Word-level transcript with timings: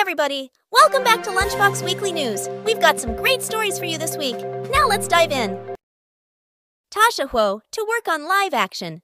everybody! 0.00 0.50
Welcome 0.72 1.04
back 1.04 1.22
to 1.24 1.30
Lunchbox 1.30 1.84
Weekly 1.84 2.10
News. 2.10 2.48
We've 2.64 2.80
got 2.80 2.98
some 2.98 3.14
great 3.14 3.42
stories 3.42 3.78
for 3.78 3.84
you 3.84 3.98
this 3.98 4.16
week. 4.16 4.38
Now 4.70 4.88
let's 4.88 5.06
dive 5.06 5.30
in. 5.30 5.50
Tasha 6.90 7.28
Huo 7.28 7.60
to 7.70 7.86
work 7.86 8.08
on 8.08 8.26
live 8.26 8.54
action. 8.54 9.02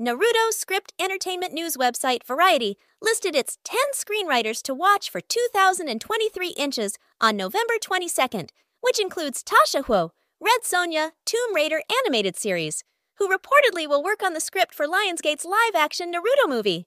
Naruto 0.00 0.50
script 0.50 0.94
entertainment 0.98 1.52
news 1.52 1.76
website 1.76 2.24
Variety 2.26 2.78
listed 3.02 3.36
its 3.36 3.58
10 3.64 3.78
screenwriters 3.94 4.62
to 4.62 4.72
watch 4.72 5.10
for 5.10 5.20
2023 5.20 6.48
inches 6.56 6.96
on 7.20 7.36
November 7.36 7.74
22nd, 7.78 8.48
which 8.80 8.98
includes 8.98 9.44
Tasha 9.44 9.84
Huo, 9.84 10.08
Red 10.40 10.62
Sonja, 10.64 11.10
Tomb 11.26 11.54
Raider 11.54 11.82
animated 12.02 12.38
series, 12.38 12.82
who 13.18 13.28
reportedly 13.28 13.86
will 13.86 14.02
work 14.02 14.22
on 14.22 14.32
the 14.32 14.40
script 14.40 14.74
for 14.74 14.86
Lionsgate's 14.86 15.44
live 15.44 15.74
action 15.76 16.10
Naruto 16.10 16.48
movie. 16.48 16.86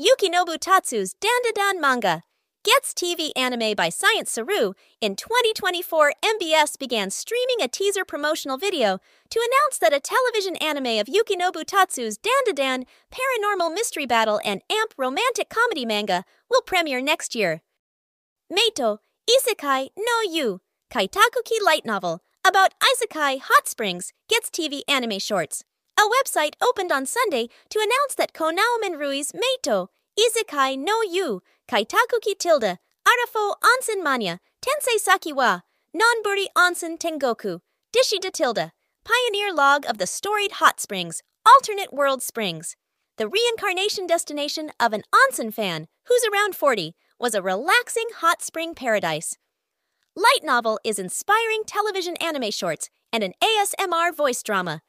Yukinobu 0.00 0.58
Tatsu's 0.58 1.14
Dandadan 1.14 1.80
manga 1.80 2.24
gets 2.64 2.92
TV 2.92 3.30
anime 3.36 3.76
by 3.76 3.88
Science 3.90 4.32
Saru. 4.32 4.72
In 5.00 5.14
2024, 5.14 6.14
MBS 6.20 6.76
began 6.76 7.10
streaming 7.10 7.62
a 7.62 7.68
teaser 7.68 8.04
promotional 8.04 8.58
video 8.58 8.98
to 9.30 9.38
announce 9.38 9.78
that 9.78 9.92
a 9.92 10.00
television 10.00 10.56
anime 10.56 10.98
of 10.98 11.06
Yukinobu 11.06 11.64
Tatsu's 11.64 12.18
Dandadan 12.18 12.86
paranormal 13.12 13.72
mystery 13.72 14.04
battle 14.04 14.40
and 14.44 14.62
amp 14.68 14.94
romantic 14.98 15.48
comedy 15.48 15.86
manga 15.86 16.24
will 16.50 16.62
premiere 16.62 17.00
next 17.00 17.36
year. 17.36 17.62
Meito 18.52 18.98
Isekai 19.30 19.90
no 19.96 20.22
Yu 20.28 20.60
Kaitakuki 20.92 21.62
light 21.64 21.86
novel 21.86 22.20
about 22.44 22.74
Isekai 22.80 23.38
Hot 23.42 23.68
Springs 23.68 24.12
gets 24.28 24.50
TV 24.50 24.80
anime 24.88 25.20
shorts. 25.20 25.62
A 25.98 26.02
website 26.02 26.54
opened 26.60 26.90
on 26.90 27.06
Sunday 27.06 27.48
to 27.70 27.78
announce 27.78 28.14
that 28.16 28.32
Konao 28.32 28.98
Rui's 28.98 29.32
Meito, 29.32 29.88
Isekai 30.18 30.78
no 30.78 31.02
Yu, 31.02 31.42
Kaitakuki 31.68 32.36
tilde, 32.38 32.78
Arafo 33.06 33.54
Onsen 33.62 34.02
Mania, 34.02 34.40
Tensei 34.60 34.98
Sakiwa, 34.98 35.62
Nonburi 35.94 36.46
Onsen 36.56 36.98
Tengoku, 36.98 37.60
Dishida 37.94 38.32
tilde, 38.32 38.72
pioneer 39.04 39.52
log 39.52 39.84
of 39.86 39.98
the 39.98 40.06
storied 40.06 40.52
hot 40.52 40.80
springs, 40.80 41.22
alternate 41.46 41.92
world 41.92 42.22
springs. 42.22 42.76
The 43.16 43.28
reincarnation 43.28 44.06
destination 44.06 44.72
of 44.80 44.92
an 44.92 45.02
onsen 45.14 45.54
fan, 45.54 45.86
who's 46.06 46.24
around 46.32 46.56
40, 46.56 46.96
was 47.20 47.34
a 47.34 47.42
relaxing 47.42 48.08
hot 48.16 48.42
spring 48.42 48.74
paradise. 48.74 49.38
Light 50.16 50.42
novel 50.42 50.80
is 50.82 50.98
inspiring 50.98 51.62
television 51.66 52.16
anime 52.16 52.50
shorts 52.50 52.90
and 53.12 53.22
an 53.22 53.34
ASMR 53.42 54.14
voice 54.14 54.42
drama. 54.42 54.82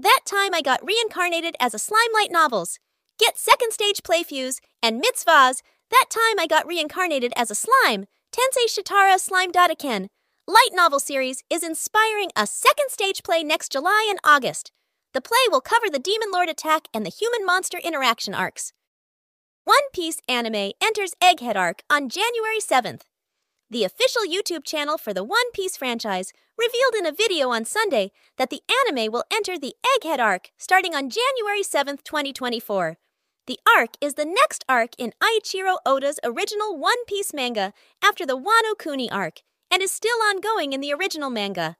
That 0.00 0.20
time 0.24 0.54
I 0.54 0.62
got 0.62 0.86
reincarnated 0.86 1.56
as 1.58 1.74
a 1.74 1.78
Slime 1.78 2.12
Light 2.14 2.30
Novels. 2.30 2.78
Get 3.18 3.36
second 3.36 3.72
stage 3.72 4.04
playfuse 4.04 4.60
and 4.80 5.02
mitzvahs. 5.02 5.60
That 5.90 6.04
time 6.08 6.38
I 6.38 6.46
got 6.48 6.68
reincarnated 6.68 7.32
as 7.34 7.50
a 7.50 7.56
slime. 7.56 8.06
Tensei 8.30 8.68
Shitara 8.68 9.18
Slime 9.18 9.50
Datta 9.50 9.74
Ken. 9.74 10.06
Light 10.46 10.70
novel 10.72 11.00
series 11.00 11.42
is 11.50 11.64
inspiring 11.64 12.30
a 12.36 12.46
second 12.46 12.90
stage 12.90 13.24
play 13.24 13.42
next 13.42 13.72
July 13.72 14.06
and 14.08 14.20
August. 14.22 14.70
The 15.14 15.20
play 15.20 15.48
will 15.50 15.60
cover 15.60 15.90
the 15.90 15.98
Demon 15.98 16.30
Lord 16.32 16.48
attack 16.48 16.86
and 16.94 17.04
the 17.04 17.10
human 17.10 17.44
monster 17.44 17.78
interaction 17.78 18.34
arcs. 18.34 18.72
One 19.64 19.90
Piece 19.92 20.20
anime 20.28 20.74
enters 20.80 21.14
Egghead 21.20 21.56
arc 21.56 21.82
on 21.90 22.08
January 22.08 22.60
7th. 22.60 23.00
The 23.70 23.84
official 23.84 24.22
YouTube 24.22 24.64
channel 24.64 24.96
for 24.96 25.12
the 25.12 25.22
One 25.22 25.52
Piece 25.52 25.76
franchise 25.76 26.32
revealed 26.56 26.94
in 26.98 27.04
a 27.04 27.12
video 27.12 27.50
on 27.50 27.66
Sunday 27.66 28.12
that 28.38 28.48
the 28.48 28.62
anime 28.86 29.12
will 29.12 29.24
enter 29.30 29.58
the 29.58 29.74
Egghead 29.84 30.18
arc 30.20 30.52
starting 30.56 30.94
on 30.94 31.10
January 31.10 31.62
7th, 31.62 32.02
2024. 32.02 32.96
The 33.46 33.58
arc 33.76 33.90
is 34.00 34.14
the 34.14 34.24
next 34.24 34.64
arc 34.70 34.92
in 34.96 35.12
Eiichiro 35.22 35.76
Oda's 35.84 36.18
original 36.24 36.78
One 36.78 37.04
Piece 37.04 37.34
manga 37.34 37.74
after 38.02 38.24
the 38.24 38.38
Wano 38.38 38.78
Kuni 38.78 39.10
arc 39.10 39.42
and 39.70 39.82
is 39.82 39.90
still 39.90 40.16
ongoing 40.30 40.72
in 40.72 40.80
the 40.80 40.94
original 40.94 41.28
manga. 41.28 41.76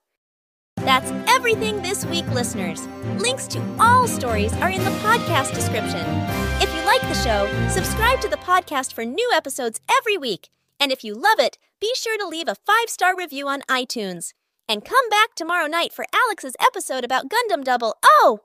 That's 0.77 1.11
everything 1.27 1.81
this 1.81 2.05
week, 2.05 2.27
listeners. 2.33 2.87
Links 3.17 3.47
to 3.49 3.63
all 3.81 4.07
stories 4.07 4.53
are 4.57 4.71
in 4.71 4.85
the 4.85 4.91
podcast 5.01 5.55
description. 5.55 6.05
If 6.61 6.75
you 6.75 6.85
like 6.85 7.01
the 7.01 7.15
show, 7.15 7.49
subscribe 7.71 8.21
to 8.21 8.29
the 8.29 8.37
podcast 8.37 8.93
for 8.93 9.07
new 9.07 9.31
episodes 9.35 9.81
every 9.91 10.19
week. 10.19 10.51
And 10.79 10.93
if 10.93 11.03
you 11.03 11.15
love 11.15 11.41
it, 11.41 11.59
be 11.81 11.93
sure 11.95 12.19
to 12.19 12.27
leave 12.27 12.49
a 12.49 12.55
five 12.55 12.89
star 12.89 13.17
review 13.17 13.49
on 13.49 13.63
iTunes. 13.63 14.33
And 14.69 14.85
come 14.85 15.09
back 15.09 15.35
tomorrow 15.35 15.67
night 15.67 15.93
for 15.93 16.05
Alex's 16.13 16.57
episode 16.61 17.05
about 17.05 17.31
Gundam 17.31 17.65
Double. 17.65 17.97
Oh! 18.05 18.41